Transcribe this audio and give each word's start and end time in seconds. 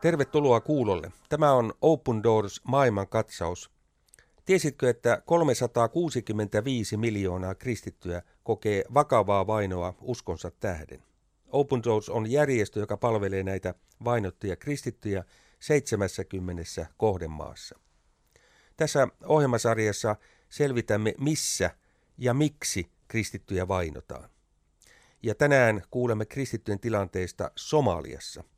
Tervetuloa 0.00 0.60
kuulolle. 0.60 1.12
Tämä 1.28 1.52
on 1.52 1.72
Open 1.82 2.22
Doors 2.22 2.60
maailmankatsaus. 2.64 3.70
Tiesitkö, 4.44 4.90
että 4.90 5.22
365 5.26 6.96
miljoonaa 6.96 7.54
kristittyä 7.54 8.22
kokee 8.42 8.84
vakavaa 8.94 9.46
vainoa 9.46 9.94
uskonsa 10.00 10.50
tähden? 10.50 11.02
Open 11.48 11.82
Doors 11.82 12.08
on 12.08 12.30
järjestö, 12.30 12.80
joka 12.80 12.96
palvelee 12.96 13.42
näitä 13.42 13.74
vainottuja 14.04 14.56
kristittyjä 14.56 15.24
70 15.60 16.86
kohdemaassa. 16.96 17.78
Tässä 18.76 19.08
ohjelmasarjassa 19.24 20.16
selvitämme, 20.48 21.14
missä 21.20 21.70
ja 22.18 22.34
miksi 22.34 22.90
kristittyjä 23.08 23.68
vainotaan. 23.68 24.30
Ja 25.22 25.34
tänään 25.34 25.82
kuulemme 25.90 26.26
kristittyjen 26.26 26.80
tilanteesta 26.80 27.50
Somaliassa– 27.56 28.44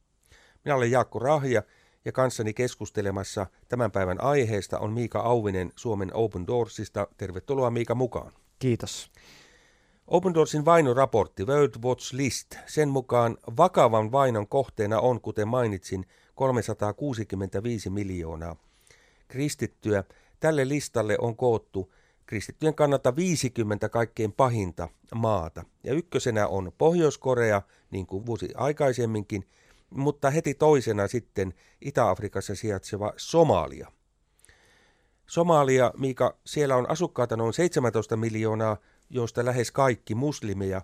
minä 0.64 0.74
olen 0.74 0.90
Jaakko 0.90 1.18
Rahja 1.18 1.62
ja 2.04 2.12
kanssani 2.12 2.54
keskustelemassa 2.54 3.46
tämän 3.68 3.90
päivän 3.90 4.22
aiheesta 4.22 4.78
on 4.78 4.92
Miika 4.92 5.20
Auvinen 5.20 5.72
Suomen 5.76 6.14
Open 6.14 6.46
Doorsista. 6.46 7.06
Tervetuloa 7.16 7.70
Miika 7.70 7.94
mukaan. 7.94 8.32
Kiitos. 8.58 9.10
Open 10.06 10.34
Doorsin 10.34 10.64
vainoraportti 10.64 11.44
World 11.44 11.82
Watch 11.84 12.14
List. 12.14 12.54
Sen 12.66 12.88
mukaan 12.88 13.36
vakavan 13.56 14.12
vainon 14.12 14.48
kohteena 14.48 15.00
on, 15.00 15.20
kuten 15.20 15.48
mainitsin, 15.48 16.06
365 16.34 17.90
miljoonaa 17.90 18.56
kristittyä. 19.30 20.04
Tälle 20.40 20.68
listalle 20.68 21.16
on 21.20 21.36
koottu 21.36 21.92
kristittyjen 22.26 22.74
kannalta 22.74 23.16
50 23.16 23.88
kaikkein 23.88 24.32
pahinta 24.32 24.88
maata. 25.14 25.64
Ja 25.84 25.94
ykkösenä 25.94 26.48
on 26.48 26.72
Pohjois-Korea, 26.78 27.62
niin 27.90 28.06
kuin 28.06 28.26
vuosi 28.26 28.48
aikaisemminkin, 28.54 29.44
mutta 29.90 30.30
heti 30.30 30.54
toisena 30.54 31.08
sitten 31.08 31.54
Itä-Afrikassa 31.80 32.54
sijaitseva 32.54 33.12
Somalia. 33.16 33.92
Somalia, 35.26 35.92
Miika, 35.98 36.38
siellä 36.46 36.76
on 36.76 36.90
asukkaita 36.90 37.36
noin 37.36 37.52
17 37.52 38.16
miljoonaa, 38.16 38.76
joista 39.10 39.44
lähes 39.44 39.70
kaikki 39.72 40.14
muslimeja. 40.14 40.82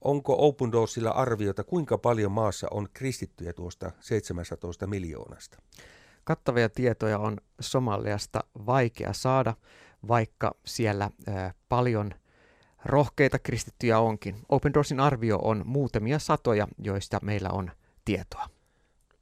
Onko 0.00 0.36
Open 0.38 0.72
Doorsilla 0.72 1.10
arviota, 1.10 1.64
kuinka 1.64 1.98
paljon 1.98 2.32
maassa 2.32 2.68
on 2.70 2.88
kristittyjä 2.92 3.52
tuosta 3.52 3.92
17 4.00 4.86
miljoonasta? 4.86 5.58
Kattavia 6.24 6.68
tietoja 6.68 7.18
on 7.18 7.36
Somaliasta 7.60 8.44
vaikea 8.66 9.12
saada, 9.12 9.54
vaikka 10.08 10.54
siellä 10.66 11.10
paljon 11.68 12.10
rohkeita 12.84 13.38
kristittyjä 13.38 13.98
onkin. 13.98 14.36
Open 14.48 14.74
Doorsin 14.74 15.00
arvio 15.00 15.38
on 15.42 15.62
muutamia 15.64 16.18
satoja, 16.18 16.68
joista 16.78 17.18
meillä 17.22 17.50
on 17.50 17.70
tietoa. 18.06 18.48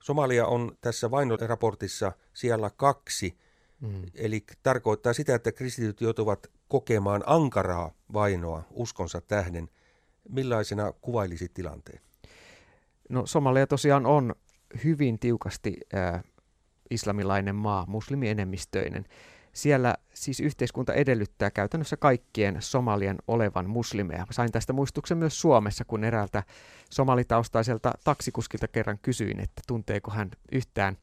Somalia 0.03 0.47
on 0.47 0.77
tässä 0.81 1.11
vainoraportissa 1.11 2.13
siellä 2.33 2.71
kaksi, 2.71 3.39
mm. 3.81 4.03
eli 4.15 4.45
tarkoittaa 4.63 5.13
sitä, 5.13 5.35
että 5.35 5.53
kristityt 5.53 6.01
joutuvat 6.01 6.51
kokemaan 6.69 7.23
ankaraa 7.27 7.91
vainoa 8.13 8.63
uskonsa 8.71 9.21
tähden. 9.21 9.69
Millaisena 10.29 10.93
kuvailisit 10.93 11.55
tilanteen? 11.55 12.01
No 13.09 13.27
Somalia 13.27 13.67
tosiaan 13.67 14.07
on 14.07 14.35
hyvin 14.85 15.19
tiukasti 15.19 15.77
äh, 15.95 16.25
islamilainen 16.91 17.55
maa, 17.55 17.85
muslimienemmistöinen. 17.87 19.05
Siellä 19.55 19.95
siis 20.15 20.41
yhteiskunta 20.41 20.95
edellyttää 20.95 21.51
käytännössä 21.51 21.97
kaikkien 21.97 22.57
Somalian 22.61 23.17
olevan 23.29 23.71
muslimeja. 23.71 24.27
Sain 24.31 24.53
tästä 24.53 24.73
muistuksen 24.73 25.19
myös 25.19 25.41
Suomessa, 25.41 25.85
kun 25.85 26.05
eräältä 26.05 26.43
somalitaustaiselta 26.91 27.93
taksikuskilta 28.05 28.69
kerran 28.69 28.99
kysyin, 29.03 29.41
että 29.41 29.63
tunteeko 29.67 30.11
hän 30.11 30.31
yhtään 30.53 30.97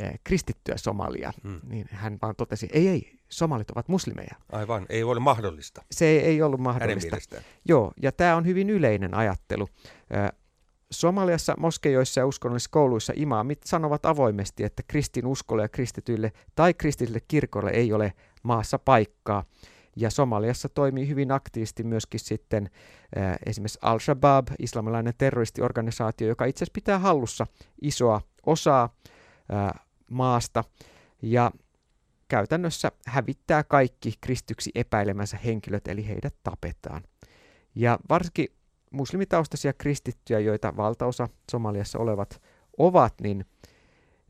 eh, 0.00 0.20
kristittyä 0.24 0.76
Somalia. 0.76 1.32
Hmm. 1.42 1.60
Niin 1.68 1.86
hän 1.90 2.18
vaan 2.22 2.36
totesi, 2.36 2.68
ei, 2.72 2.88
ei, 2.88 3.18
somalit 3.28 3.70
ovat 3.70 3.88
muslimeja. 3.88 4.36
Aivan, 4.52 4.86
ei 4.88 5.02
ole 5.02 5.20
mahdollista. 5.20 5.82
Se 5.90 6.06
ei, 6.06 6.18
ei 6.18 6.42
ollut 6.42 6.60
mahdollista. 6.60 7.16
Joo, 7.64 7.92
ja 8.02 8.12
tämä 8.12 8.36
on 8.36 8.46
hyvin 8.46 8.70
yleinen 8.70 9.14
ajattelu. 9.14 9.68
Somaliassa 10.90 11.54
moskeijoissa 11.58 12.20
ja 12.20 12.26
uskonnollisissa 12.26 12.70
kouluissa 12.70 13.12
imaamit 13.16 13.58
sanovat 13.64 14.06
avoimesti, 14.06 14.64
että 14.64 14.82
kristin 14.86 15.26
uskolle 15.26 15.62
ja 15.62 15.68
kristityille 15.68 16.32
tai 16.54 16.74
kristillisille 16.74 17.24
kirkolle 17.28 17.70
ei 17.70 17.92
ole 17.92 18.12
maassa 18.42 18.78
paikkaa. 18.78 19.44
Ja 19.96 20.10
Somaliassa 20.10 20.68
toimii 20.68 21.08
hyvin 21.08 21.32
aktiivisesti 21.32 21.82
myöskin 21.82 22.20
sitten 22.20 22.70
äh, 23.18 23.38
esimerkiksi 23.46 23.78
Al-Shabaab, 23.82 24.48
islamilainen 24.58 25.14
terroristiorganisaatio, 25.18 26.28
joka 26.28 26.44
itse 26.44 26.58
asiassa 26.58 26.74
pitää 26.74 26.98
hallussa 26.98 27.46
isoa 27.82 28.20
osaa 28.46 28.94
äh, 29.52 29.86
maasta 30.10 30.64
ja 31.22 31.50
käytännössä 32.28 32.92
hävittää 33.06 33.64
kaikki 33.64 34.12
kristyksi 34.20 34.70
epäilemänsä 34.74 35.38
henkilöt, 35.44 35.88
eli 35.88 36.08
heidät 36.08 36.34
tapetaan. 36.42 37.02
Ja 37.74 37.98
varsinkin 38.08 38.48
muslimitaustaisia 38.90 39.72
kristittyjä, 39.72 40.40
joita 40.40 40.76
valtaosa 40.76 41.28
Somaliassa 41.50 41.98
olevat 41.98 42.42
ovat, 42.78 43.14
niin, 43.20 43.44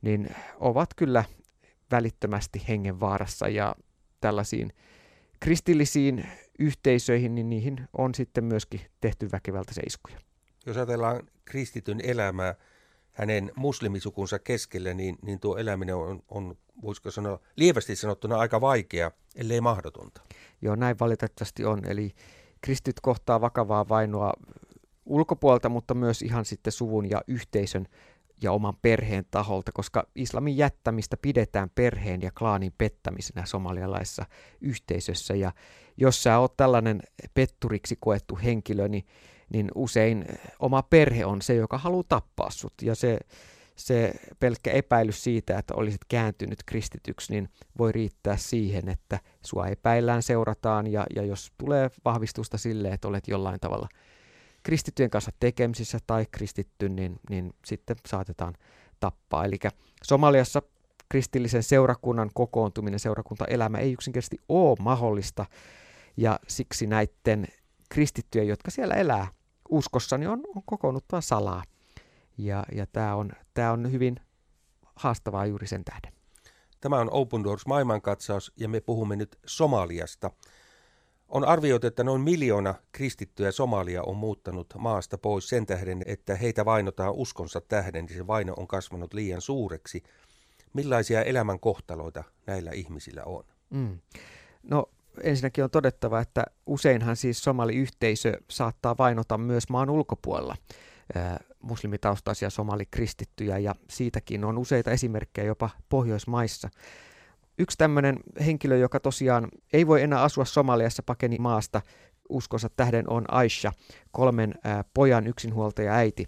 niin 0.03 0.35
ovat 0.61 0.95
kyllä 0.95 1.25
välittömästi 1.91 2.63
hengenvaarassa 2.69 3.49
ja 3.49 3.75
tällaisiin 4.21 4.73
kristillisiin 5.41 6.27
yhteisöihin, 6.59 7.35
niin 7.35 7.51
niihin 7.51 7.89
on 7.99 8.15
sitten 8.15 8.45
myöskin 8.45 8.81
tehty 9.01 9.29
väkivaltaisia 9.33 9.85
iskuja. 9.87 10.21
Jos 10.67 10.77
ajatellaan 10.77 11.29
kristityn 11.45 12.01
elämää 12.01 12.55
hänen 13.13 13.53
muslimisukunsa 13.57 14.39
keskellä, 14.39 14.95
niin, 14.95 15.17
niin 15.23 15.41
tuo 15.41 15.57
eläminen 15.57 15.95
on, 15.95 16.23
on, 16.29 16.57
voisiko 16.83 17.11
sanoa, 17.11 17.41
lievästi 17.57 17.97
sanottuna 17.97 18.37
aika 18.39 18.61
vaikea, 18.61 19.11
ellei 19.37 19.61
mahdotonta. 19.61 20.21
Joo, 20.63 20.77
näin 20.77 20.99
valitettavasti 21.01 21.65
on. 21.65 21.85
Eli 21.85 22.15
kristit 22.61 23.01
kohtaa 23.01 23.41
vakavaa 23.41 23.89
vainoa 23.89 24.33
ulkopuolta, 25.07 25.69
mutta 25.69 25.95
myös 25.95 26.23
ihan 26.23 26.45
sitten 26.45 26.73
suvun 26.73 27.11
ja 27.11 27.21
yhteisön 27.27 27.87
ja 28.43 28.53
oman 28.53 28.77
perheen 28.83 29.25
taholta, 29.31 29.73
koska 29.73 30.07
islamin 30.15 30.57
jättämistä 30.57 31.17
pidetään 31.23 31.71
perheen 31.75 32.23
ja 32.23 32.31
klaanin 32.39 32.73
pettämisenä 32.79 33.47
somalialaisessa 33.47 34.25
yhteisössä. 34.61 35.35
Ja 35.35 35.53
jos 35.97 36.23
sä 36.23 36.39
oot 36.39 36.57
tällainen 36.57 37.03
petturiksi 37.35 37.97
koettu 38.01 38.39
henkilö, 38.45 38.89
niin, 38.89 39.07
niin 39.53 39.69
usein 39.75 40.25
oma 40.59 40.83
perhe 40.83 41.25
on 41.25 41.43
se, 41.43 41.55
joka 41.55 41.79
haluaa 41.79 42.05
tappaa 42.09 42.51
sut. 42.51 42.75
Ja 42.83 42.95
se, 42.95 43.19
se 43.79 44.13
pelkkä 44.41 44.71
epäilys 44.71 45.25
siitä, 45.25 45.59
että 45.59 45.75
olisit 45.75 46.01
kääntynyt 46.09 46.59
kristityksi, 46.67 47.33
niin 47.33 47.49
voi 47.79 47.93
riittää 47.93 48.37
siihen, 48.37 48.89
että 48.89 49.19
sua 49.47 49.67
epäillään, 49.67 50.23
seurataan 50.23 50.87
ja, 50.87 51.07
ja 51.17 51.23
jos 51.23 51.53
tulee 51.59 51.91
vahvistusta 52.05 52.59
sille, 52.59 52.89
että 52.89 53.09
olet 53.09 53.29
jollain 53.29 53.61
tavalla 53.61 53.89
kristittyjen 54.63 55.11
kanssa 55.11 55.31
tekemisissä 55.41 55.99
tai 56.07 56.27
kristitty, 56.31 56.89
niin, 56.89 57.21
niin 57.31 57.53
sitten 57.65 57.97
saatetaan 58.07 58.55
tappaa. 59.01 59.45
Eli 59.45 59.59
Somaliassa 60.03 60.63
kristillisen 61.09 61.63
seurakunnan 61.63 62.31
kokoontuminen, 62.35 63.01
seurakuntaelämä 63.01 63.79
ei 63.79 63.93
yksinkertaisesti 63.93 64.39
ole 64.49 64.77
mahdollista 64.81 65.47
ja 66.17 66.41
siksi 66.49 66.87
näiden 66.87 67.47
kristittyjen, 67.89 68.49
jotka 68.49 68.71
siellä 68.71 68.95
elää 68.95 69.27
uskossa, 69.69 70.19
niin 70.19 70.29
on, 70.29 70.43
on 70.57 70.63
kokoonnuttava 70.67 71.21
salaa. 71.21 71.63
Ja, 72.39 72.65
ja 72.73 72.87
tämä 72.87 73.15
on, 73.15 73.33
tää 73.55 73.73
on 73.73 73.93
hyvin 73.93 74.17
haastavaa 74.97 75.47
juuri 75.47 75.67
sen 75.67 75.85
tähden. 75.85 76.13
Tämä 76.81 77.01
on 77.01 77.13
Open 77.13 77.45
Doors 77.45 77.67
maailmankatsaus 77.67 78.53
ja 78.57 78.69
me 78.69 78.81
puhumme 78.81 79.17
nyt 79.17 79.39
Somaliasta. 79.47 80.31
On 81.29 81.45
arvioitu, 81.45 81.87
että 81.87 82.05
noin 82.05 82.21
miljoona 82.21 82.75
kristittyä 82.93 83.53
Somalia 83.53 84.03
on 84.03 84.17
muuttanut 84.17 84.75
maasta 84.79 85.19
pois 85.19 85.49
sen 85.49 85.67
tähden, 85.67 86.03
että 86.07 86.35
heitä 86.35 86.65
vainotaan 86.65 87.15
uskonsa 87.15 87.61
tähden, 87.61 88.05
niin 88.05 88.17
se 88.17 88.27
vaino 88.27 88.55
on 88.57 88.69
kasvanut 88.69 89.15
liian 89.15 89.41
suureksi. 89.41 90.03
Millaisia 90.73 91.23
elämän 91.23 91.61
kohtaloita 91.61 92.25
näillä 92.47 92.71
ihmisillä 92.71 93.25
on? 93.25 93.45
Mm. 93.71 93.99
No 94.63 94.87
ensinnäkin 95.23 95.65
on 95.65 95.71
todettava, 95.71 96.21
että 96.21 96.45
useinhan 96.67 97.17
siis 97.17 97.43
somaliyhteisö 97.43 98.41
saattaa 98.51 98.97
vainota 98.99 99.39
myös 99.39 99.69
maan 99.69 99.91
ulkopuolella 99.91 100.57
muslimitaustaisia 101.63 102.51
somalikristittyjä 102.51 103.59
ja 103.59 103.75
siitäkin 103.91 104.45
on 104.45 104.59
useita 104.59 104.91
esimerkkejä 104.91 105.47
jopa 105.47 105.71
Pohjoismaissa. 105.89 106.69
Yksi 107.59 107.79
tämmöinen 107.79 108.17
henkilö, 108.47 108.77
joka 108.77 109.01
tosiaan 109.01 109.49
ei 109.73 109.87
voi 109.87 110.03
enää 110.03 110.23
asua 110.23 110.45
Somaliassa, 110.45 111.03
pakeni 111.03 111.37
maasta 111.39 111.83
uskonsa 112.29 112.69
tähden 112.77 113.11
on 113.11 113.25
Aisha, 113.29 113.73
kolmen 114.11 114.55
ää, 114.65 114.85
pojan 114.95 115.27
yksinhuoltaja 115.27 115.95
äiti. 115.95 116.27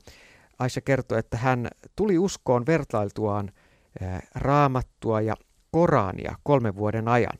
Aisha 0.58 0.80
kertoi, 0.80 1.18
että 1.18 1.36
hän 1.36 1.68
tuli 1.96 2.18
uskoon 2.18 2.66
vertailtuaan 2.66 3.52
ää, 4.00 4.20
raamattua 4.34 5.20
ja 5.20 5.36
Korania 5.70 6.36
kolmen 6.42 6.76
vuoden 6.76 7.08
ajan. 7.08 7.38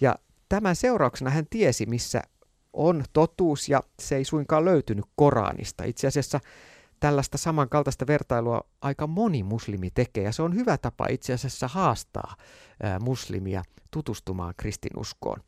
Ja 0.00 0.14
tämän 0.48 0.76
seurauksena 0.76 1.30
hän 1.30 1.46
tiesi, 1.50 1.86
missä 1.86 2.22
on 2.72 3.04
totuus 3.12 3.68
ja 3.68 3.82
se 4.00 4.16
ei 4.16 4.24
suinkaan 4.24 4.64
löytynyt 4.64 5.04
Koranista. 5.16 5.84
Itse 5.84 6.06
asiassa 6.06 6.40
tällaista 7.02 7.38
samankaltaista 7.38 8.06
vertailua 8.06 8.60
aika 8.82 9.06
moni 9.06 9.42
muslimi 9.42 9.90
tekee, 9.90 10.24
ja 10.24 10.32
se 10.32 10.42
on 10.42 10.54
hyvä 10.54 10.78
tapa 10.78 11.06
itse 11.10 11.32
asiassa 11.32 11.68
haastaa 11.68 12.36
muslimia 13.00 13.62
tutustumaan 13.90 14.54
kristinuskoon. 14.56 15.40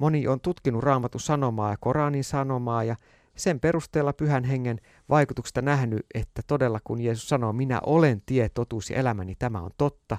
Moni 0.00 0.28
on 0.28 0.40
tutkinut 0.40 0.82
raamatun 0.82 1.20
sanomaa 1.20 1.70
ja 1.70 1.76
Koranin 1.80 2.24
sanomaa, 2.24 2.84
ja 2.84 2.96
sen 3.36 3.60
perusteella 3.60 4.12
pyhän 4.12 4.44
hengen 4.44 4.80
vaikutuksesta 5.08 5.62
nähnyt, 5.62 6.06
että 6.14 6.42
todella 6.46 6.80
kun 6.84 7.00
Jeesus 7.00 7.28
sanoo, 7.28 7.52
minä 7.52 7.80
olen 7.86 8.22
tie, 8.26 8.48
totuus 8.48 8.90
ja 8.90 8.96
elämä, 8.96 9.24
niin 9.24 9.38
tämä 9.38 9.60
on 9.60 9.70
totta. 9.78 10.18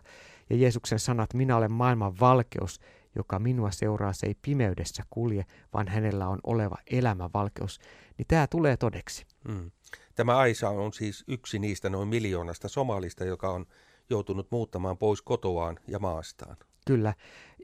Ja 0.49 0.55
Jeesuksen 0.55 0.99
sanat, 0.99 1.33
minä 1.33 1.57
olen 1.57 1.71
maailman 1.71 2.19
valkeus, 2.19 2.79
joka 3.15 3.39
minua 3.39 3.71
seuraa, 3.71 4.13
se 4.13 4.27
ei 4.27 4.35
pimeydessä 4.41 5.03
kulje, 5.09 5.45
vaan 5.73 5.87
hänellä 5.87 6.27
on 6.27 6.39
oleva 6.43 6.75
elämän 6.91 7.29
valkeus, 7.33 7.79
niin 8.17 8.25
tämä 8.27 8.47
tulee 8.47 8.77
todeksi. 8.77 9.25
Mm. 9.47 9.71
Tämä 10.19 10.37
Aisa 10.37 10.69
on 10.69 10.93
siis 10.93 11.23
yksi 11.27 11.59
niistä 11.59 11.89
noin 11.89 12.07
miljoonasta 12.07 12.67
somalista, 12.67 13.25
joka 13.25 13.49
on 13.49 13.65
joutunut 14.09 14.47
muuttamaan 14.51 14.97
pois 14.97 15.21
kotoaan 15.21 15.79
ja 15.87 15.99
maastaan. 15.99 16.57
Kyllä, 16.87 17.13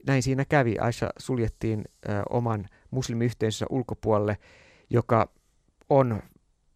näin 0.07 0.23
siinä 0.23 0.45
kävi. 0.45 0.77
Aisha 0.77 1.09
suljettiin 1.17 1.83
ö, 2.09 2.11
oman 2.29 2.65
muslimiyhteisönsä 2.91 3.65
ulkopuolelle, 3.69 4.37
joka 4.89 5.29
on 5.89 6.21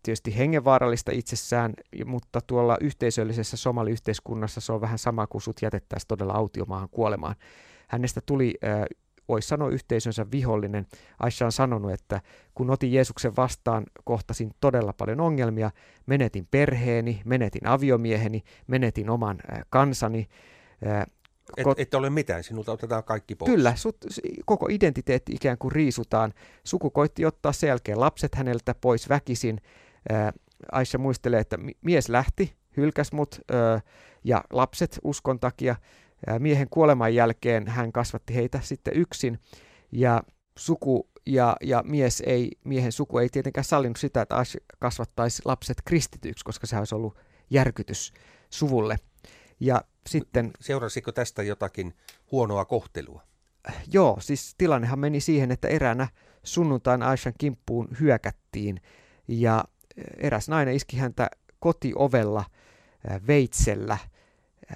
tietysti 0.03 0.37
hengenvaarallista 0.37 1.11
itsessään, 1.11 1.73
mutta 2.05 2.41
tuolla 2.41 2.77
yhteisöllisessä 2.81 3.57
somaliyhteiskunnassa 3.57 4.61
se 4.61 4.73
on 4.73 4.81
vähän 4.81 4.99
sama 4.99 5.27
kuin 5.27 5.41
sut 5.41 5.61
jätettäisiin 5.61 6.07
todella 6.07 6.33
autiomaahan 6.33 6.89
kuolemaan. 6.89 7.35
Hänestä 7.87 8.21
tuli, 8.25 8.57
äh, 8.63 8.85
voisi 9.29 9.47
sanoa, 9.47 9.69
yhteisönsä 9.69 10.25
vihollinen. 10.31 10.87
Aisha 11.19 11.45
on 11.45 11.51
sanonut, 11.51 11.91
että 11.91 12.21
kun 12.55 12.69
otin 12.69 12.93
Jeesuksen 12.93 13.35
vastaan, 13.35 13.85
kohtasin 14.03 14.51
todella 14.59 14.93
paljon 14.93 15.19
ongelmia. 15.19 15.71
Menetin 16.05 16.47
perheeni, 16.51 17.21
menetin 17.25 17.67
aviomieheni, 17.67 18.43
menetin 18.67 19.09
oman 19.09 19.37
kansani. 19.69 20.27
Et, 21.57 21.65
et 21.77 21.93
ole 21.93 22.09
mitään, 22.09 22.43
sinulta 22.43 22.71
otetaan 22.71 23.03
kaikki 23.03 23.35
pois. 23.35 23.51
Kyllä, 23.51 23.75
sut, 23.75 23.97
koko 24.45 24.67
identiteetti 24.69 25.33
ikään 25.35 25.57
kuin 25.57 25.71
riisutaan. 25.71 26.33
Suku 26.63 26.89
koitti 26.89 27.25
ottaa 27.25 27.51
sen 27.51 27.67
jälkeen 27.67 27.99
lapset 27.99 28.35
häneltä 28.35 28.75
pois 28.81 29.09
väkisin. 29.09 29.61
Aisha 30.71 30.97
muistelee, 30.97 31.39
että 31.39 31.57
mies 31.81 32.09
lähti, 32.09 32.53
hylkäs 32.77 33.11
mut 33.11 33.41
ja 34.23 34.43
lapset 34.49 34.99
uskon 35.03 35.39
takia. 35.39 35.75
Miehen 36.39 36.68
kuoleman 36.69 37.16
jälkeen 37.16 37.68
hän 37.68 37.92
kasvatti 37.92 38.36
heitä 38.36 38.60
sitten 38.63 38.98
yksin 38.98 39.39
ja 39.92 40.24
suku 40.57 41.10
ja, 41.25 41.57
ja 41.62 41.83
mies 41.86 42.24
ei, 42.25 42.51
miehen 42.63 42.92
suku 42.92 43.18
ei 43.18 43.30
tietenkään 43.30 43.63
sallinut 43.63 43.98
sitä, 43.98 44.21
että 44.21 44.38
Ash 44.38 44.57
kasvattaisi 44.80 45.42
lapset 45.45 45.77
kristityksi, 45.86 46.45
koska 46.45 46.68
se 46.68 46.77
olisi 46.77 46.95
ollut 46.95 47.18
järkytys 47.50 48.13
suvulle. 48.50 48.98
Ja 49.60 49.81
sitten... 50.10 50.51
Seurasiko 50.60 51.12
tästä 51.12 51.44
jotakin 51.44 51.94
huonoa 52.31 52.66
kohtelua? 52.66 53.24
Joo, 53.94 54.18
siis 54.19 54.56
tilannehan 54.57 55.00
meni 55.00 55.19
siihen, 55.19 55.51
että 55.51 55.68
eräänä 55.68 56.07
sunnuntain 56.44 57.04
Aishan 57.04 57.33
kimppuun 57.38 57.88
hyökättiin 58.00 58.81
ja 59.27 59.66
eräs 60.18 60.50
nainen 60.50 60.75
iski 60.75 60.98
häntä 60.98 61.30
kotiovella 61.60 62.45
veitsellä 63.27 63.98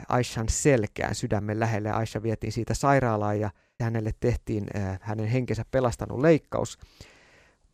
Aishan 0.10 0.50
selkään 0.50 1.16
sydämen 1.16 1.60
lähelle. 1.60 1.92
Aisha 1.92 2.24
vietiin 2.24 2.54
siitä 2.54 2.74
sairaalaan 2.74 3.40
ja 3.40 3.50
hänelle 3.82 4.12
tehtiin 4.20 4.66
hänen 5.02 5.28
henkensä 5.28 5.66
pelastanut 5.72 6.20
leikkaus. 6.20 6.78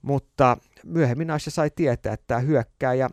Mutta 0.02 0.58
myöhemmin 0.84 1.32
Aisha 1.32 1.52
sai 1.52 1.70
tietää, 1.76 2.14
että 2.14 2.28
tämä 2.28 2.40
hyökkääjä 2.40 3.10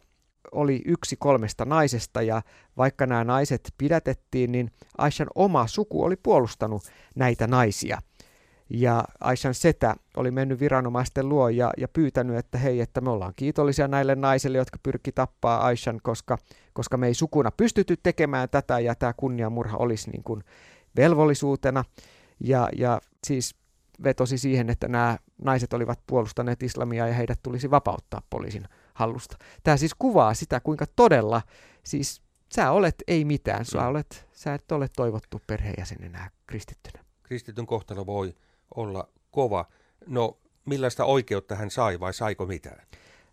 oli 0.53 0.83
yksi 0.85 1.17
kolmesta 1.17 1.65
naisesta 1.65 2.23
ja 2.23 2.43
vaikka 2.77 3.07
nämä 3.07 3.25
naiset 3.25 3.75
pidätettiin, 3.79 4.53
niin 4.53 4.71
Aishan 4.99 5.29
oma 5.35 5.67
suku 5.67 6.05
oli 6.05 6.17
puolustanut 6.17 6.83
näitä 7.17 7.47
naisia. 7.47 7.99
Ja 8.71 9.05
Aishan 9.21 9.55
setä 9.55 9.95
oli 10.17 10.31
mennyt 10.31 10.61
viranomaisten 10.61 11.29
luo 11.29 11.49
ja, 11.49 11.71
ja 11.77 11.89
pyytänyt, 11.89 12.37
että 12.37 12.59
hei, 12.59 12.81
että 12.81 13.01
me 13.01 13.11
ollaan 13.11 13.33
kiitollisia 13.37 13.89
näille 13.89 14.15
naisille, 14.15 14.59
jotka 14.59 14.79
pyrki 14.83 15.13
tappaa 15.13 15.61
Aishan, 15.67 16.01
koska, 16.03 16.39
koska 16.73 16.97
me 16.97 17.07
ei 17.07 17.15
sukuna 17.15 17.51
pystytty 17.51 17.97
tekemään 18.03 18.49
tätä 18.49 18.81
ja 18.81 18.95
tämä 18.95 19.13
kunniamurha 19.17 19.77
olisi 19.77 20.11
niin 20.11 20.25
kuin 20.25 20.45
velvollisuutena. 20.97 21.85
Ja, 22.41 22.69
ja 22.77 23.01
siis 23.27 23.55
vetosi 24.05 24.39
siihen, 24.39 24.71
että 24.71 24.89
nämä 24.89 25.19
naiset 25.43 25.73
olivat 25.73 26.01
puolustaneet 26.07 26.63
islamia 26.63 27.09
ja 27.09 27.15
heidät 27.15 27.39
tulisi 27.43 27.71
vapauttaa 27.71 28.23
poliisin 28.31 28.69
hallusta. 28.95 29.37
Tämä 29.63 29.77
siis 29.77 29.95
kuvaa 29.99 30.35
sitä, 30.35 30.61
kuinka 30.61 30.87
todella, 30.97 31.43
siis 31.85 32.23
sä 32.55 32.71
olet 32.71 32.95
ei 33.09 33.25
mitään, 33.25 33.65
sä, 33.65 33.81
mm. 33.81 33.87
olet, 33.87 34.27
sä 34.33 34.55
et 34.55 34.73
ole 34.73 34.89
toivottu 34.97 35.41
perheenjäsenenä 35.47 36.31
kristittynä. 36.47 37.05
Kristityn 37.23 37.67
kohtalo 37.67 38.07
voi 38.07 38.35
olla 38.75 39.09
kova. 39.31 39.65
No, 40.07 40.39
millaista 40.65 41.05
oikeutta 41.05 41.55
hän 41.55 41.71
sai 41.71 42.01
vai 42.01 42.15
saiko 42.15 42.47
mitään? 42.47 42.87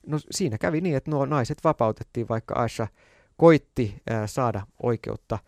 No 0.08 0.20
siinä 0.32 0.58
kävi 0.58 0.82
niin, 0.82 0.96
että 0.96 1.12
nuo 1.12 1.26
naiset 1.26 1.58
vapautettiin, 1.64 2.30
vaikka 2.30 2.56
Aisha 2.56 2.88
koitti 3.38 4.02
äh, 4.12 4.22
saada 4.26 4.68
oikeutta. 4.84 5.40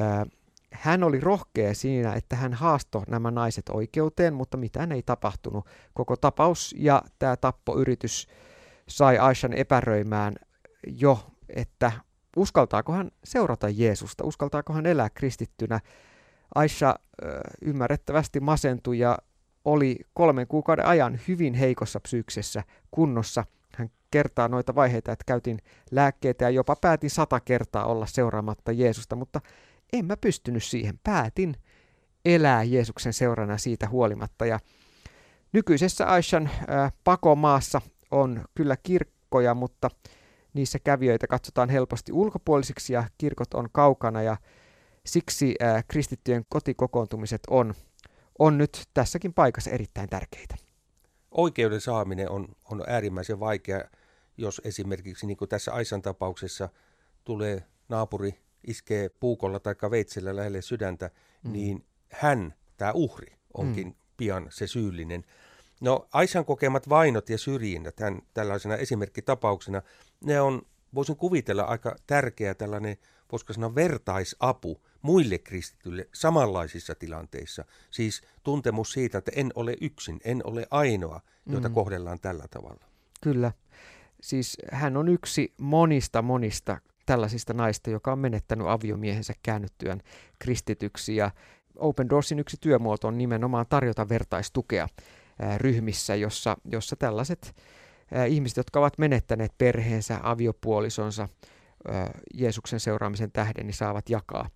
Äh, 0.00 0.26
hän 0.72 1.04
oli 1.04 1.20
rohkea 1.20 1.74
siinä, 1.74 2.14
että 2.14 2.36
hän 2.36 2.52
haasto 2.52 3.02
nämä 3.08 3.30
naiset 3.30 3.68
oikeuteen, 3.68 4.34
mutta 4.34 4.56
mitään 4.56 4.92
ei 4.92 5.02
tapahtunut. 5.02 5.66
Koko 5.94 6.16
tapaus 6.16 6.74
ja 6.78 7.02
tämä 7.18 7.36
tappoyritys 7.36 8.28
sai 8.88 9.18
Aishan 9.18 9.52
epäröimään 9.52 10.36
jo, 10.86 11.26
että 11.48 11.92
uskaltaako 12.36 12.92
hän 12.92 13.10
seurata 13.24 13.68
Jeesusta, 13.68 14.24
uskaltaako 14.24 14.72
hän 14.72 14.86
elää 14.86 15.10
kristittynä. 15.10 15.80
Aisha 16.54 16.94
ymmärrettävästi 17.62 18.40
masentui 18.40 18.98
ja 18.98 19.18
oli 19.64 19.98
kolmen 20.14 20.46
kuukauden 20.46 20.86
ajan 20.86 21.20
hyvin 21.28 21.54
heikossa 21.54 22.00
psyyksessä 22.00 22.62
kunnossa. 22.90 23.44
Hän 23.76 23.90
kertaa 24.10 24.48
noita 24.48 24.74
vaiheita, 24.74 25.12
että 25.12 25.24
käytin 25.26 25.58
lääkkeitä 25.90 26.44
ja 26.44 26.50
jopa 26.50 26.76
päätin 26.76 27.10
sata 27.10 27.40
kertaa 27.40 27.84
olla 27.84 28.06
seuraamatta 28.06 28.72
Jeesusta, 28.72 29.16
mutta 29.16 29.40
en 29.92 30.04
mä 30.04 30.16
pystynyt 30.16 30.64
siihen. 30.64 31.00
Päätin 31.04 31.56
elää 32.24 32.62
Jeesuksen 32.62 33.12
seurana 33.12 33.58
siitä 33.58 33.88
huolimatta. 33.88 34.46
Ja 34.46 34.58
nykyisessä 35.52 36.06
Aishan 36.06 36.46
äh, 36.46 36.92
pakomaassa 37.04 37.80
on 38.10 38.44
kyllä 38.54 38.76
kirkkoja, 38.82 39.54
mutta 39.54 39.90
niissä 40.54 40.78
kävijöitä 40.78 41.26
katsotaan 41.26 41.68
helposti 41.68 42.12
ulkopuolisiksi 42.12 42.92
ja 42.92 43.04
kirkot 43.18 43.54
on 43.54 43.68
kaukana 43.72 44.22
ja 44.22 44.36
siksi 45.06 45.54
äh, 45.62 45.84
kristittyjen 45.88 46.44
kotikokoontumiset 46.48 47.40
on, 47.50 47.74
on 48.38 48.58
nyt 48.58 48.88
tässäkin 48.94 49.34
paikassa 49.34 49.70
erittäin 49.70 50.08
tärkeitä. 50.08 50.56
Oikeuden 51.30 51.80
saaminen 51.80 52.30
on, 52.30 52.48
on 52.70 52.84
äärimmäisen 52.86 53.40
vaikea, 53.40 53.84
jos 54.36 54.60
esimerkiksi 54.64 55.26
niin 55.26 55.36
kuin 55.36 55.48
tässä 55.48 55.72
Aisan 55.72 56.02
tapauksessa 56.02 56.68
tulee 57.24 57.64
naapuri 57.88 58.38
iskee 58.66 59.08
puukolla 59.08 59.60
tai 59.60 59.74
veitsellä 59.90 60.36
lähelle 60.36 60.62
sydäntä, 60.62 61.10
mm. 61.44 61.52
niin 61.52 61.84
hän, 62.12 62.54
tämä 62.76 62.92
uhri, 62.92 63.36
onkin 63.54 63.86
mm. 63.86 63.94
pian 64.16 64.46
se 64.50 64.66
syyllinen. 64.66 65.24
No 65.80 66.08
Aisan 66.12 66.44
kokemat 66.44 66.88
vainot 66.88 67.30
ja 67.30 67.38
syrjinnät, 67.38 68.00
hän 68.00 68.22
tällaisena 68.34 68.76
esimerkkitapauksena, 68.76 69.82
ne 70.24 70.40
on, 70.40 70.62
voisin 70.94 71.16
kuvitella, 71.16 71.62
aika 71.62 71.96
tärkeä 72.06 72.54
tällainen, 72.54 72.96
voisiko 73.32 73.52
sanoa 73.52 73.74
vertaisapu 73.74 74.80
muille 75.02 75.38
kristityille 75.38 76.08
samanlaisissa 76.12 76.94
tilanteissa. 76.94 77.64
Siis 77.90 78.22
tuntemus 78.42 78.92
siitä, 78.92 79.18
että 79.18 79.32
en 79.34 79.52
ole 79.54 79.76
yksin, 79.80 80.20
en 80.24 80.40
ole 80.44 80.66
ainoa, 80.70 81.20
jota 81.46 81.68
mm. 81.68 81.74
kohdellaan 81.74 82.20
tällä 82.20 82.44
tavalla. 82.50 82.84
Kyllä. 83.20 83.52
Siis 84.20 84.56
hän 84.72 84.96
on 84.96 85.08
yksi 85.08 85.54
monista 85.58 86.22
monista 86.22 86.80
tällaisista 87.06 87.54
naista, 87.54 87.90
joka 87.90 88.12
on 88.12 88.18
menettänyt 88.18 88.66
aviomiehensä 88.66 89.34
käännyttyään 89.42 90.00
kristityksi. 90.38 91.16
Ja 91.16 91.30
Open 91.76 92.10
Doorsin 92.10 92.38
yksi 92.38 92.56
työmuoto 92.60 93.08
on 93.08 93.18
nimenomaan 93.18 93.66
tarjota 93.68 94.08
vertaistukea 94.08 94.88
ryhmissä, 95.56 96.14
jossa, 96.14 96.56
jossa 96.64 96.96
tällaiset 96.96 97.54
ihmiset, 98.28 98.56
jotka 98.56 98.80
ovat 98.80 98.98
menettäneet 98.98 99.52
perheensä, 99.58 100.20
aviopuolisonsa 100.22 101.28
Jeesuksen 102.34 102.80
seuraamisen 102.80 103.32
tähden, 103.32 103.66
niin 103.66 103.74
saavat 103.74 104.10
jakaa 104.10 104.50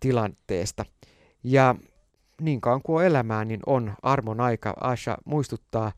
tilanteesta. 0.00 0.84
Ja 1.44 1.74
niin 2.40 2.60
kauan 2.60 2.82
kuin 2.82 2.96
on 2.96 3.04
elämää, 3.04 3.44
niin 3.44 3.60
on 3.66 3.94
armon 4.02 4.40
aika. 4.40 4.74
Asha 4.80 5.18
muistuttaa 5.24 5.92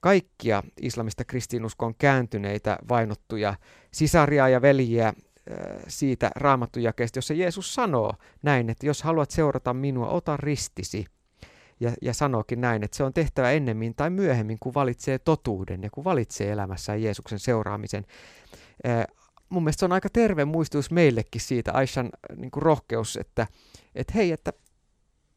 kaikkia 0.00 0.62
islamista 0.80 1.24
kristinuskon 1.24 1.94
kääntyneitä, 1.94 2.78
vainottuja 2.88 3.54
sisaria 3.92 4.48
ja 4.48 4.62
veljiä 4.62 5.12
siitä 5.88 6.30
raamattujakeesta, 6.36 7.18
jossa 7.18 7.34
Jeesus 7.34 7.74
sanoo 7.74 8.14
näin, 8.42 8.70
että 8.70 8.86
jos 8.86 9.02
haluat 9.02 9.30
seurata 9.30 9.74
minua, 9.74 10.08
ota 10.08 10.36
ristisi– 10.36 11.06
ja, 11.82 11.92
ja 12.02 12.14
sanookin 12.14 12.60
näin, 12.60 12.82
että 12.82 12.96
se 12.96 13.04
on 13.04 13.12
tehtävä 13.12 13.50
ennemmin 13.50 13.94
tai 13.94 14.10
myöhemmin, 14.10 14.58
kun 14.60 14.74
valitsee 14.74 15.18
totuuden 15.18 15.82
ja 15.82 15.90
kun 15.90 16.04
valitsee 16.04 16.52
elämässään 16.52 17.02
Jeesuksen 17.02 17.38
seuraamisen. 17.38 18.06
Mun 19.52 19.62
mielestä 19.62 19.80
se 19.80 19.84
on 19.84 19.92
aika 19.92 20.08
terve 20.08 20.44
muistutus 20.44 20.90
meillekin 20.90 21.40
siitä, 21.40 21.72
Aishan 21.72 22.10
niin 22.36 22.50
kuin 22.50 22.62
rohkeus, 22.62 23.16
että, 23.16 23.46
että 23.94 24.12
hei, 24.14 24.32
että 24.32 24.52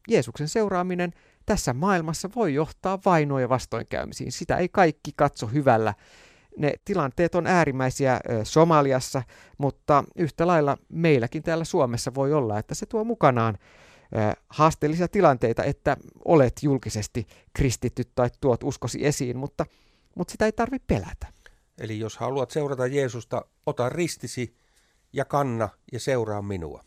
Jeesuksen 0.08 0.48
seuraaminen 0.48 1.12
tässä 1.46 1.72
maailmassa 1.72 2.30
voi 2.36 2.54
johtaa 2.54 2.98
vainoa 3.04 3.40
ja 3.40 3.48
vastoinkäymisiin. 3.48 4.32
Sitä 4.32 4.56
ei 4.56 4.68
kaikki 4.68 5.10
katso 5.16 5.46
hyvällä. 5.46 5.94
Ne 6.58 6.74
tilanteet 6.84 7.34
on 7.34 7.46
äärimmäisiä 7.46 8.20
Somaliassa, 8.42 9.22
mutta 9.58 10.04
yhtä 10.16 10.46
lailla 10.46 10.76
meilläkin 10.88 11.42
täällä 11.42 11.64
Suomessa 11.64 12.14
voi 12.14 12.32
olla, 12.32 12.58
että 12.58 12.74
se 12.74 12.86
tuo 12.86 13.04
mukanaan 13.04 13.58
haasteellisia 14.48 15.08
tilanteita, 15.08 15.64
että 15.64 15.96
olet 16.24 16.62
julkisesti 16.62 17.26
kristitty 17.54 18.02
tai 18.14 18.30
tuot 18.40 18.64
uskosi 18.64 19.06
esiin, 19.06 19.36
mutta, 19.36 19.66
mutta 20.14 20.32
sitä 20.32 20.44
ei 20.44 20.52
tarvitse 20.52 20.84
pelätä. 20.86 21.35
Eli 21.80 21.98
jos 21.98 22.16
haluat 22.16 22.50
seurata 22.50 22.86
Jeesusta, 22.86 23.44
ota 23.66 23.88
ristisi 23.88 24.56
ja 25.12 25.24
kanna 25.24 25.68
ja 25.92 26.00
seuraa 26.00 26.42
minua. 26.42 26.84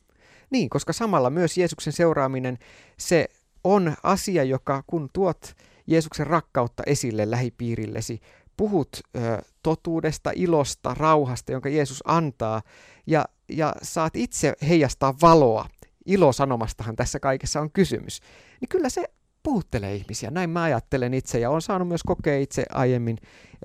Niin, 0.49 0.69
koska 0.69 0.93
samalla 0.93 1.29
myös 1.29 1.57
Jeesuksen 1.57 1.93
seuraaminen, 1.93 2.57
se 2.97 3.27
on 3.63 3.95
asia, 4.03 4.43
joka 4.43 4.83
kun 4.87 5.09
tuot 5.13 5.55
Jeesuksen 5.87 6.27
rakkautta 6.27 6.83
esille 6.85 7.31
lähipiirillesi, 7.31 8.19
puhut 8.57 8.89
ö, 9.15 9.19
totuudesta, 9.63 10.31
ilosta, 10.35 10.93
rauhasta, 10.93 11.51
jonka 11.51 11.69
Jeesus 11.69 12.03
antaa, 12.05 12.61
ja, 13.07 13.25
ja 13.49 13.75
saat 13.81 14.15
itse 14.15 14.53
heijastaa 14.69 15.13
valoa, 15.21 15.65
ilosanomastahan 16.05 16.95
tässä 16.95 17.19
kaikessa 17.19 17.61
on 17.61 17.71
kysymys, 17.71 18.19
niin 18.61 18.69
kyllä 18.69 18.89
se 18.89 19.05
puhuttelee 19.43 19.95
ihmisiä. 19.95 20.31
Näin 20.31 20.49
mä 20.49 20.63
ajattelen 20.63 21.13
itse 21.13 21.39
ja 21.39 21.49
olen 21.49 21.61
saanut 21.61 21.87
myös 21.87 22.03
kokea 22.03 22.39
itse 22.39 22.65
aiemmin 22.73 23.17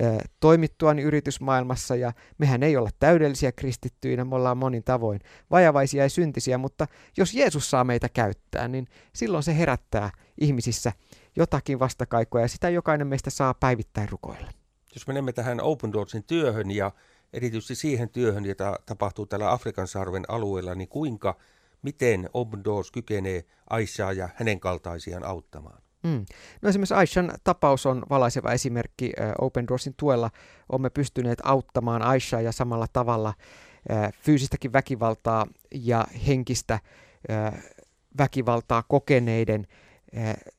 äh, 0.02 0.18
toimittuani 0.40 1.02
yritysmaailmassa 1.02 1.96
ja 1.96 2.12
mehän 2.38 2.62
ei 2.62 2.76
olla 2.76 2.90
täydellisiä 2.98 3.52
kristittyinä, 3.52 4.24
me 4.24 4.34
ollaan 4.34 4.58
monin 4.58 4.84
tavoin 4.84 5.20
vajavaisia 5.50 6.02
ja 6.02 6.10
syntisiä, 6.10 6.58
mutta 6.58 6.86
jos 7.16 7.34
Jeesus 7.34 7.70
saa 7.70 7.84
meitä 7.84 8.08
käyttää, 8.08 8.68
niin 8.68 8.86
silloin 9.12 9.42
se 9.42 9.58
herättää 9.58 10.10
ihmisissä 10.40 10.92
jotakin 11.36 11.78
vastakaikoa 11.78 12.40
ja 12.40 12.48
sitä 12.48 12.70
jokainen 12.70 13.06
meistä 13.06 13.30
saa 13.30 13.54
päivittäin 13.54 14.08
rukoilla. 14.08 14.50
Jos 14.94 15.06
menemme 15.06 15.32
tähän 15.32 15.60
Open 15.60 15.92
Doorsin 15.92 16.24
työhön 16.24 16.70
ja 16.70 16.92
erityisesti 17.32 17.74
siihen 17.74 18.08
työhön, 18.08 18.44
jota 18.44 18.78
tapahtuu 18.86 19.26
tällä 19.26 19.52
Afrikan 19.52 19.88
sarven 19.88 20.24
alueella, 20.28 20.74
niin 20.74 20.88
kuinka– 20.88 21.36
miten 21.84 22.28
Doors 22.64 22.90
kykenee 22.90 23.44
Aishaa 23.70 24.12
ja 24.12 24.28
hänen 24.34 24.60
kaltaisiaan 24.60 25.24
auttamaan? 25.24 25.82
Mm. 26.02 26.24
No 26.62 26.68
esimerkiksi 26.68 26.94
Aishan 26.94 27.32
tapaus 27.44 27.86
on 27.86 28.02
valaiseva 28.10 28.52
esimerkki. 28.52 29.12
Open 29.38 29.68
Doorsin 29.68 29.94
tuella 29.96 30.30
olemme 30.68 30.90
pystyneet 30.90 31.38
auttamaan 31.42 32.02
Aishaa 32.02 32.40
ja 32.40 32.52
samalla 32.52 32.86
tavalla 32.92 33.34
fyysistäkin 34.22 34.72
väkivaltaa 34.72 35.46
ja 35.74 36.06
henkistä 36.26 36.78
väkivaltaa 38.18 38.82
kokeneiden 38.82 39.66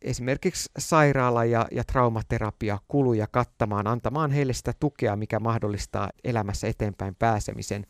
esimerkiksi 0.01 0.69
sairaala- 0.79 1.45
ja, 1.45 1.67
ja 1.71 1.83
traumaterapia 1.83 2.77
kuluja 2.87 3.27
kattamaan, 3.31 3.87
antamaan 3.87 4.31
heille 4.31 4.53
sitä 4.53 4.73
tukea, 4.79 5.15
mikä 5.15 5.39
mahdollistaa 5.39 6.09
elämässä 6.23 6.67
eteenpäin 6.67 7.15
pääsemisen. 7.15 7.85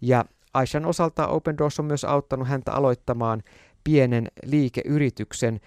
Ja 0.00 0.24
Aishan 0.54 0.86
osalta 0.86 1.28
Open 1.28 1.58
Doors 1.58 1.78
on 1.78 1.84
myös 1.84 2.04
auttanut 2.04 2.48
häntä 2.48 2.72
aloittamaan 2.72 3.42
pienen 3.84 4.28
liikeyrityksen, 4.44 5.60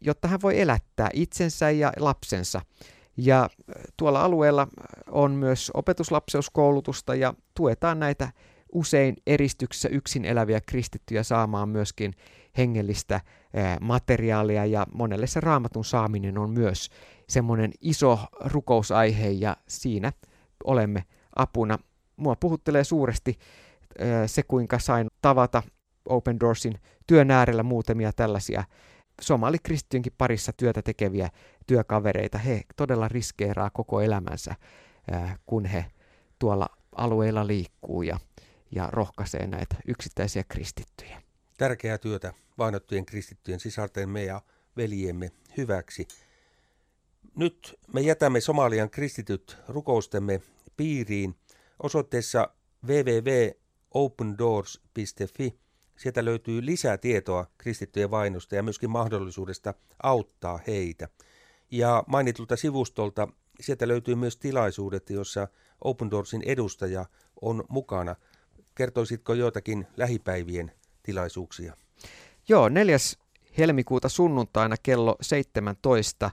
jotta 0.00 0.28
hän 0.28 0.42
voi 0.42 0.60
elättää 0.60 1.08
itsensä 1.12 1.70
ja 1.70 1.92
lapsensa. 1.98 2.60
Ja 3.16 3.48
tuolla 3.96 4.24
alueella 4.24 4.68
on 5.10 5.32
myös 5.32 5.70
opetuslapseuskoulutusta 5.74 7.14
ja 7.14 7.34
tuetaan 7.54 8.00
näitä 8.00 8.32
usein 8.72 9.16
eristyksessä 9.26 9.88
yksin 9.88 10.24
eläviä 10.24 10.60
kristittyjä 10.60 11.22
saamaan 11.22 11.68
myöskin 11.68 12.12
hengellistä 12.58 13.20
materiaalia 13.80 14.66
ja 14.66 14.86
monelle 14.94 15.26
se 15.26 15.40
raamatun 15.40 15.84
saaminen 15.84 16.38
on 16.38 16.50
myös 16.50 16.90
semmoinen 17.28 17.70
iso 17.80 18.18
rukousaihe 18.44 19.28
ja 19.28 19.56
siinä 19.68 20.12
olemme 20.64 21.04
apuna. 21.36 21.78
Mua 22.16 22.36
puhuttelee 22.36 22.84
suuresti 22.84 23.38
se, 24.26 24.42
kuinka 24.42 24.78
sain 24.78 25.08
tavata 25.22 25.62
Open 26.08 26.40
Doorsin 26.40 26.80
työn 27.06 27.30
äärellä 27.30 27.62
muutamia 27.62 28.12
tällaisia 28.12 28.64
somalikristityönkin 29.20 30.12
parissa 30.18 30.52
työtä 30.52 30.82
tekeviä 30.82 31.28
työkavereita. 31.66 32.38
He 32.38 32.62
todella 32.76 33.08
riskeeraa 33.08 33.70
koko 33.70 34.00
elämänsä, 34.00 34.54
kun 35.46 35.64
he 35.64 35.84
tuolla 36.38 36.66
alueilla 36.96 37.46
liikkuu 37.46 38.02
ja, 38.02 38.18
ja 38.70 38.88
rohkaisee 38.92 39.46
näitä 39.46 39.76
yksittäisiä 39.86 40.44
kristittyjä. 40.48 41.22
Tärkeää 41.58 41.98
työtä 41.98 42.32
vainottujen 42.58 43.06
kristittyjen 43.06 43.60
sisartemme 43.60 44.24
ja 44.24 44.42
veljemme 44.76 45.30
hyväksi. 45.56 46.08
Nyt 47.36 47.78
me 47.94 48.00
jätämme 48.00 48.40
Somalian 48.40 48.90
kristityt 48.90 49.58
rukoustemme 49.68 50.40
piiriin 50.76 51.34
osoitteessa 51.82 52.48
www 52.86 53.61
opendoors.fi. 53.94 55.58
Sieltä 55.96 56.24
löytyy 56.24 56.66
lisää 56.66 56.98
tietoa 56.98 57.46
kristittyjen 57.58 58.10
vainosta 58.10 58.54
ja 58.54 58.62
myöskin 58.62 58.90
mahdollisuudesta 58.90 59.74
auttaa 60.02 60.60
heitä. 60.66 61.08
Ja 61.70 62.04
mainitulta 62.06 62.56
sivustolta 62.56 63.28
sieltä 63.60 63.88
löytyy 63.88 64.14
myös 64.14 64.36
tilaisuudet, 64.36 65.10
joissa 65.10 65.48
Open 65.84 66.10
Doorsin 66.10 66.42
edustaja 66.46 67.06
on 67.42 67.64
mukana. 67.68 68.16
Kertoisitko 68.74 69.34
joitakin 69.34 69.86
lähipäivien 69.96 70.72
tilaisuuksia? 71.02 71.76
Joo, 72.48 72.68
4. 72.68 72.96
helmikuuta 73.58 74.08
sunnuntaina 74.08 74.76
kello 74.82 75.16
17 75.20 76.30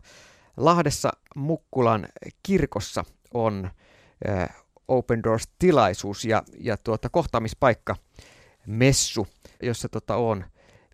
Lahdessa 0.57 1.11
Mukkulan 1.35 2.07
kirkossa 2.43 3.05
on 3.33 3.69
Open 4.89 5.23
Doors-tilaisuus 5.23 6.25
ja, 6.25 6.43
ja 6.59 6.77
tuota, 6.77 7.09
kohtaamispaikka 7.09 7.95
messu, 8.67 9.27
jossa 9.63 9.89
tota, 9.89 10.15
on 10.15 10.45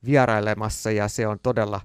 vierailemassa 0.06 0.92
ja 0.92 1.08
se 1.08 1.28
on 1.28 1.40
todella 1.44 1.82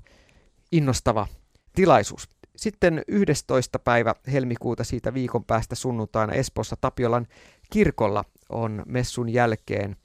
innostava 0.73 1.27
tilaisuus. 1.75 2.29
Sitten 2.57 3.03
11. 3.09 3.79
päivä 3.79 4.15
helmikuuta 4.33 4.85
siitä 4.85 5.15
viikon 5.15 5.45
päästä 5.45 5.75
sunnuntaina 5.75 6.33
Espoossa 6.33 6.77
Tapiolan 6.81 7.27
kirkolla 7.71 8.25
on 8.49 8.83
messun 8.87 9.29
jälkeen 9.29 9.97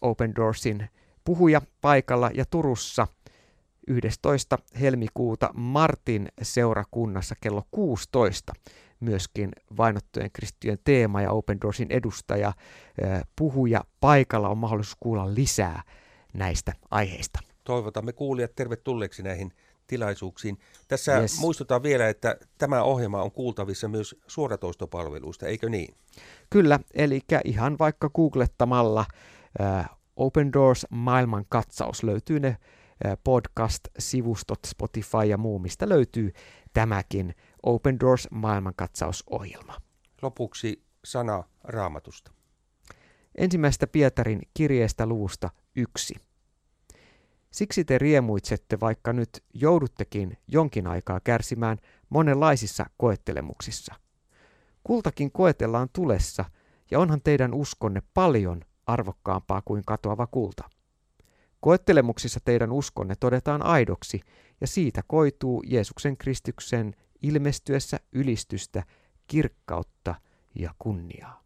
Open 0.00 0.36
Doorsin 0.36 0.88
puhuja 1.24 1.62
paikalla 1.80 2.30
ja 2.34 2.44
Turussa 2.50 3.06
11. 3.86 4.58
helmikuuta 4.80 5.50
Martin 5.54 6.28
seurakunnassa 6.42 7.34
kello 7.40 7.62
16 7.70 8.52
myöskin 9.00 9.50
vainottujen 9.76 10.30
kristittyjen 10.32 10.78
teema 10.84 11.22
ja 11.22 11.30
Open 11.30 11.60
Doorsin 11.60 11.90
edustaja, 11.90 12.52
puhuja 13.36 13.84
paikalla 14.00 14.48
on 14.48 14.58
mahdollisuus 14.58 14.96
kuulla 15.00 15.34
lisää 15.34 15.82
näistä 16.32 16.72
aiheista. 16.90 17.40
Toivotamme 17.64 18.12
kuulijat 18.12 18.54
tervetulleeksi 18.54 19.22
näihin 19.22 19.52
tilaisuuksiin. 19.86 20.58
Tässä 20.88 21.20
yes. 21.20 21.40
muistutaan 21.40 21.82
vielä, 21.82 22.08
että 22.08 22.36
tämä 22.58 22.82
ohjelma 22.82 23.22
on 23.22 23.32
kuultavissa 23.32 23.88
myös 23.88 24.16
suoratoistopalveluista, 24.26 25.46
eikö 25.46 25.68
niin? 25.68 25.94
Kyllä, 26.50 26.80
eli 26.94 27.20
ihan 27.44 27.78
vaikka 27.78 28.10
googlettamalla 28.10 29.04
äh, 29.60 29.90
Open 30.16 30.52
Doors 30.52 30.86
maailman 30.90 31.44
katsaus 31.48 32.02
löytyy 32.02 32.40
ne 32.40 32.56
podcast-sivustot, 33.24 34.58
Spotify 34.66 35.24
ja 35.28 35.38
muu, 35.38 35.58
mistä 35.58 35.88
löytyy 35.88 36.32
tämäkin 36.72 37.34
Open 37.64 38.00
Doors 38.00 38.28
maailmankatsausohjelma. 38.30 39.80
Lopuksi 40.22 40.84
sana 41.04 41.44
raamatusta. 41.64 42.30
Ensimmäistä 43.34 43.86
Pietarin 43.86 44.40
kirjeestä 44.54 45.06
luvusta 45.06 45.50
yksi. 45.76 46.14
Siksi 47.50 47.84
te 47.84 47.98
riemuitsette, 47.98 48.80
vaikka 48.80 49.12
nyt 49.12 49.44
jouduttekin 49.54 50.38
jonkin 50.48 50.86
aikaa 50.86 51.20
kärsimään 51.20 51.78
monenlaisissa 52.08 52.86
koettelemuksissa. 52.96 53.94
Kultakin 54.84 55.32
koetellaan 55.32 55.88
tulessa, 55.92 56.44
ja 56.90 56.98
onhan 56.98 57.20
teidän 57.24 57.54
uskonne 57.54 58.02
paljon 58.14 58.62
arvokkaampaa 58.86 59.62
kuin 59.64 59.82
katoava 59.86 60.26
kulta. 60.26 60.64
Koettelemuksissa 61.60 62.40
teidän 62.44 62.72
uskonne 62.72 63.14
todetaan 63.20 63.62
aidoksi, 63.62 64.20
ja 64.60 64.66
siitä 64.66 65.02
koituu 65.06 65.62
Jeesuksen 65.66 66.16
Kristuksen 66.16 66.94
ilmestyessä 67.24 68.00
ylistystä, 68.12 68.82
kirkkautta 69.26 70.14
ja 70.54 70.74
kunniaa. 70.78 71.43